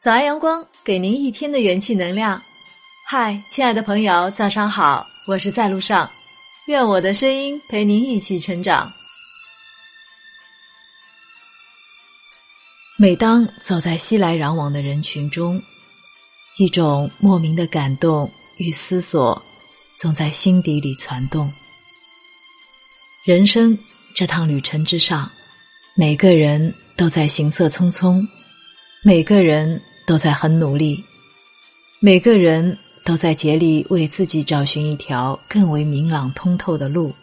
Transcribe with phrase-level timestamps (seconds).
[0.00, 2.42] 早安，阳光，给您一天的元气能量。
[3.06, 6.10] 嗨，亲爱的朋友，早上好，我是在路上，
[6.68, 8.90] 愿我的声音陪您一起成长。
[12.96, 15.62] 每当走在熙来攘往的人群中，
[16.56, 19.42] 一种莫名的感动与思索，
[19.98, 21.52] 总在心底里攒动。
[23.24, 23.78] 人生
[24.14, 25.30] 这趟旅程之上，
[25.94, 28.26] 每个人都在行色匆匆，
[29.02, 29.80] 每个人。
[30.06, 31.04] 都在很努力，
[32.00, 37.14] 每个人都在竭力为自己找寻一条更为明朗通透的路。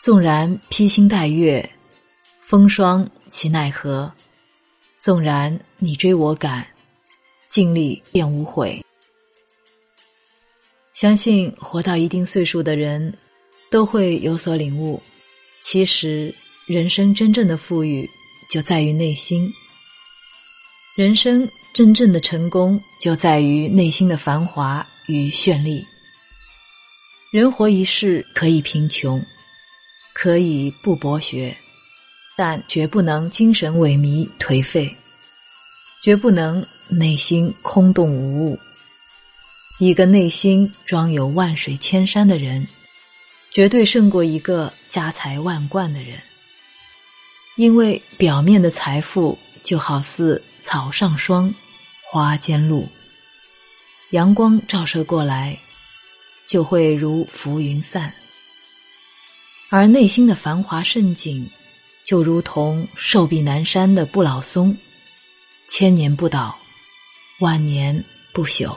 [0.00, 1.68] 纵然披星戴月，
[2.40, 4.10] 风霜其奈何；
[4.98, 6.66] 纵然你追我赶，
[7.46, 8.82] 尽力便无悔。
[10.94, 13.12] 相信活到一定岁数的人，
[13.70, 15.02] 都会有所领悟。
[15.62, 16.34] 其实，
[16.66, 18.08] 人生真正的富裕，
[18.50, 19.52] 就在于内心。
[20.96, 25.86] 人生真正的成功，就在于内心的繁华与绚丽。
[27.30, 29.24] 人活一世，可以贫穷，
[30.12, 31.56] 可以不博学，
[32.36, 34.94] 但绝不能精神萎靡颓废，
[36.02, 38.58] 绝不能内心空洞无物。
[39.78, 42.66] 一个内心装有万水千山的人，
[43.52, 46.18] 绝对胜过一个家财万贯的人，
[47.56, 49.38] 因为表面的财富。
[49.62, 51.54] 就好似草上霜，
[52.10, 52.88] 花间露。
[54.10, 55.56] 阳光照射过来，
[56.48, 58.10] 就会如浮云散；
[59.68, 61.48] 而内心的繁华盛景，
[62.02, 64.76] 就如同寿比南山的不老松，
[65.68, 66.58] 千年不倒，
[67.38, 68.76] 万年不朽。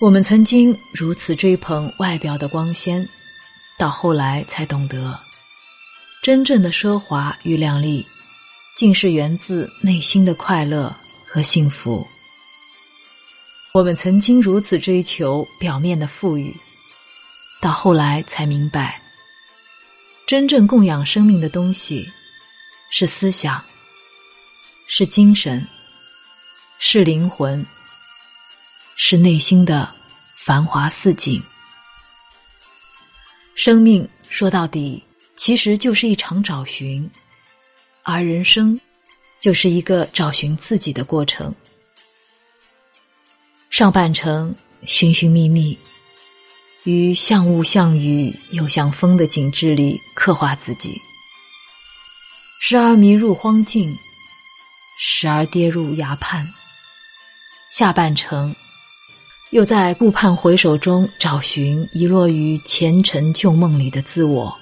[0.00, 3.08] 我们曾经如此追捧外表的光鲜，
[3.78, 5.18] 到后来才懂得，
[6.22, 8.06] 真正的奢华与靓丽，
[8.76, 10.94] 竟是源自内心的快乐。
[11.26, 12.06] 和幸福，
[13.72, 16.56] 我们曾经如此追求表面的富裕，
[17.60, 19.02] 到后来才明白，
[20.28, 22.08] 真正供养生命的东西
[22.88, 23.60] 是思想，
[24.86, 25.66] 是精神，
[26.78, 27.66] 是灵魂，
[28.96, 29.92] 是内心的
[30.36, 31.42] 繁华似锦。
[33.54, 35.02] 生命说到底，
[35.36, 37.10] 其实就是一场找寻，
[38.02, 38.80] 而人生。
[39.40, 41.54] 就是一个找寻自己的过程。
[43.68, 44.54] 上半程
[44.86, 45.78] 寻寻觅觅，
[46.84, 50.92] 于像雾像雨又像风的景致里刻画自己；
[52.58, 53.94] 时而迷入荒境，
[54.98, 56.50] 时而跌入崖畔。
[57.68, 58.56] 下半程
[59.54, 64.52] 又在顾盼回首中找寻遗落于前尘旧梦里的自我，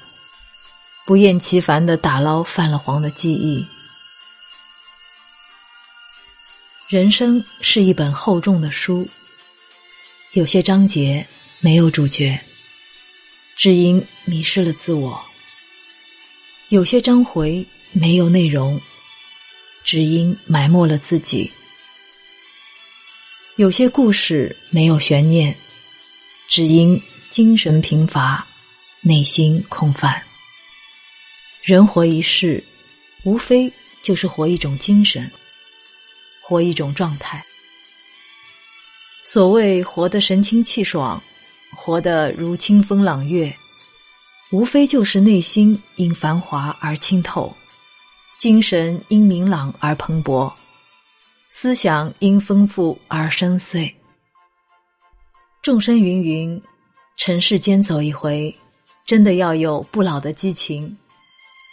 [1.06, 3.66] 不厌其烦的打捞泛了黄的记忆。
[6.88, 9.08] 人生是一本厚重的书，
[10.32, 11.26] 有些章节
[11.60, 12.38] 没有主角，
[13.56, 15.18] 只因迷失了自我；
[16.68, 18.78] 有些章回没有内容，
[19.84, 21.50] 只因埋没了自己；
[23.56, 25.54] 有些故事没有悬念，
[26.48, 28.46] 只因精神贫乏，
[29.02, 30.22] 内心空泛。
[31.62, 32.64] 人活一世，
[33.24, 33.70] 无非
[34.00, 35.30] 就是活一种精神。
[36.40, 37.42] 活一种状态，
[39.22, 41.22] 所谓活得神清气爽，
[41.70, 43.54] 活得如清风朗月，
[44.50, 47.54] 无非就是内心因繁华而清透，
[48.38, 50.52] 精神因明朗而蓬勃，
[51.54, 53.92] 思想因丰富而深邃。
[55.60, 56.60] 众生芸芸，
[57.18, 58.52] 尘世间走一回，
[59.04, 60.96] 真的要有不老的激情，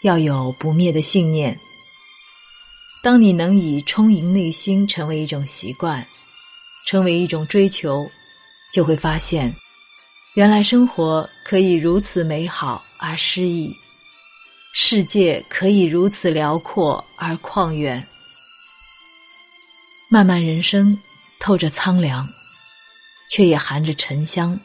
[0.04, 1.58] 要有不灭的信念。
[3.02, 6.06] 当你能以充盈内心成为一种习惯，
[6.86, 8.06] 成为一种追求，
[8.74, 9.52] 就会发现，
[10.34, 13.74] 原来生活可以如此美好而诗意，
[14.74, 18.06] 世界可以如此辽阔而旷远。
[20.12, 20.98] 漫漫人生，
[21.40, 22.28] 透着苍凉，
[23.30, 24.60] 却也含着沉香；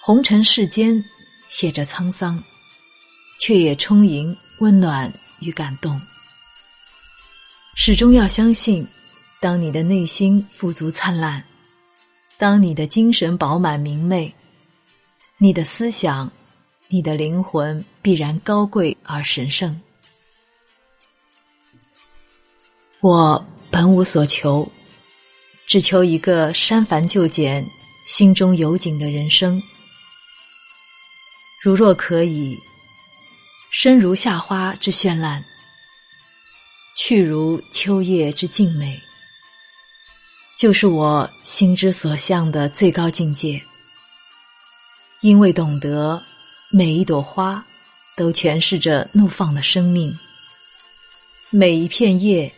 [0.00, 1.04] 红尘世间，
[1.48, 2.42] 写着沧桑，
[3.40, 5.12] 却也充盈温暖。
[5.40, 5.98] 与感动。
[7.74, 8.86] 始终要相信，
[9.40, 11.42] 当你的内心富足灿烂，
[12.36, 14.34] 当你的精神饱满明媚，
[15.38, 16.30] 你的思想、
[16.88, 19.80] 你的灵魂必然高贵而神圣。
[23.02, 24.70] 我本无所求，
[25.66, 27.66] 只求一个删繁就简、
[28.06, 29.62] 心中有景的人生。
[31.62, 32.58] 如若可以，
[33.70, 35.42] 生如夏花之绚烂，
[36.94, 39.00] 去如秋叶之静美，
[40.58, 43.62] 就是我心之所向的最高境界。
[45.22, 46.22] 因为懂得，
[46.70, 47.64] 每一朵花
[48.14, 50.18] 都诠释着怒放的生命，
[51.48, 52.52] 每一片叶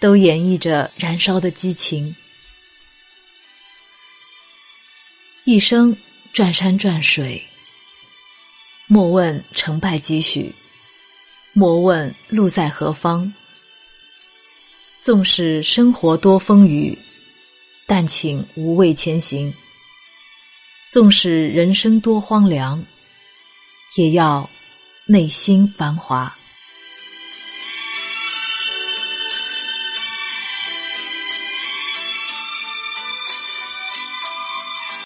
[0.00, 2.16] 都演绎着燃烧的激情。
[5.44, 5.96] 一生
[6.32, 7.40] 转山转水。
[8.86, 10.52] 莫问成败几许，
[11.52, 13.32] 莫问路在何方。
[15.00, 16.98] 纵使生活多风雨，
[17.86, 19.54] 但请无畏前行。
[20.90, 22.84] 纵使人生多荒凉，
[23.96, 24.50] 也要
[25.06, 26.36] 内心繁华。